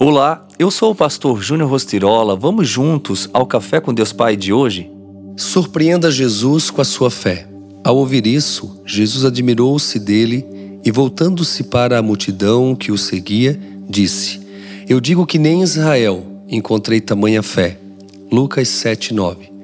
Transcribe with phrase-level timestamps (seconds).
[0.00, 2.36] Olá, eu sou o pastor Júnior Rostirola.
[2.36, 4.88] Vamos juntos ao Café com Deus Pai de hoje?
[5.36, 7.48] Surpreenda Jesus com a sua fé.
[7.82, 10.46] Ao ouvir isso, Jesus admirou-se dele
[10.84, 13.58] e, voltando-se para a multidão que o seguia,
[13.88, 14.40] disse:
[14.88, 17.76] Eu digo que nem em Israel encontrei tamanha fé.
[18.30, 19.57] Lucas 7:9.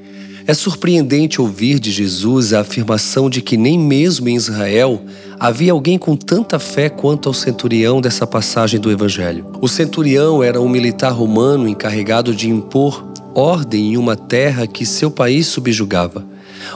[0.46, 5.02] É surpreendente ouvir de Jesus a afirmação de que nem mesmo em Israel
[5.40, 9.46] havia alguém com tanta fé quanto ao centurião dessa passagem do Evangelho.
[9.62, 15.11] O centurião era um militar romano encarregado de impor ordem em uma terra que seu
[15.11, 16.22] país subjugava.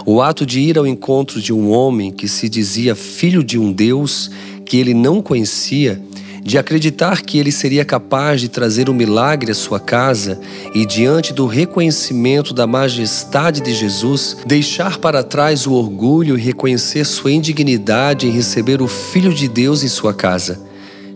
[0.06, 3.70] O ato de ir ao encontro de um homem que se dizia filho de um
[3.70, 4.30] Deus
[4.64, 6.00] que ele não conhecia
[6.48, 10.40] de acreditar que ele seria capaz de trazer um milagre à sua casa
[10.74, 17.04] e, diante do reconhecimento da majestade de Jesus, deixar para trás o orgulho e reconhecer
[17.04, 20.58] sua indignidade em receber o Filho de Deus em sua casa.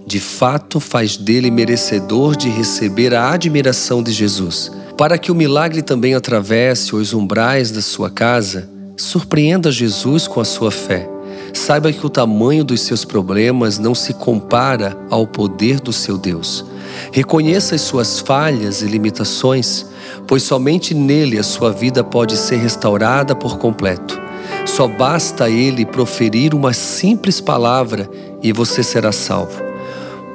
[0.06, 4.70] De fato, faz dele merecedor de receber a admiração de Jesus.
[4.98, 10.44] Para que o milagre também atravesse os umbrais da sua casa, surpreenda Jesus com a
[10.44, 11.11] sua fé.
[11.52, 16.64] Saiba que o tamanho dos seus problemas não se compara ao poder do seu Deus.
[17.12, 19.86] Reconheça as suas falhas e limitações,
[20.26, 24.20] pois somente nele a sua vida pode ser restaurada por completo.
[24.64, 28.08] Só basta ele proferir uma simples palavra
[28.42, 29.72] e você será salvo.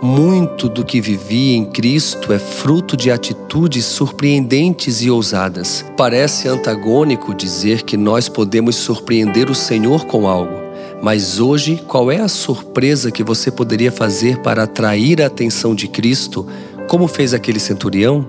[0.02, 5.84] Muito do que vivi em Cristo é fruto de atitudes surpreendentes e ousadas.
[5.98, 10.67] Parece antagônico dizer que nós podemos surpreender o Senhor com algo.
[11.02, 15.88] Mas hoje, qual é a surpresa que você poderia fazer para atrair a atenção de
[15.88, 16.46] Cristo,
[16.88, 18.28] como fez aquele centurião?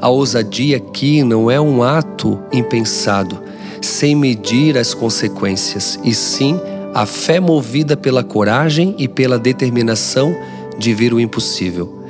[0.00, 3.38] A ousadia aqui não é um ato impensado,
[3.82, 6.58] sem medir as consequências, e sim
[6.94, 10.34] a fé movida pela coragem e pela determinação
[10.78, 12.00] de ver o impossível.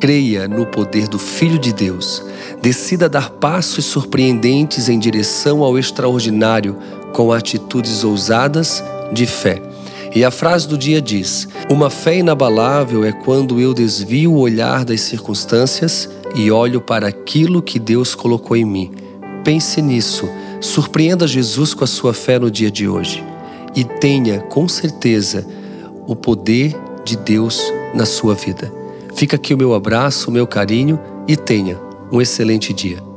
[0.00, 2.22] Creia no poder do Filho de Deus.
[2.60, 6.76] Decida dar passos surpreendentes em direção ao extraordinário
[7.12, 8.82] com atitudes ousadas
[9.12, 9.60] de fé.
[10.14, 14.84] E a frase do dia diz: Uma fé inabalável é quando eu desvio o olhar
[14.84, 18.92] das circunstâncias e olho para aquilo que Deus colocou em mim.
[19.44, 20.28] Pense nisso,
[20.60, 23.22] surpreenda Jesus com a sua fé no dia de hoje
[23.74, 25.46] e tenha com certeza
[26.06, 26.74] o poder
[27.04, 27.62] de Deus
[27.94, 28.72] na sua vida.
[29.14, 31.78] Fica aqui o meu abraço, o meu carinho e tenha
[32.10, 33.15] um excelente dia.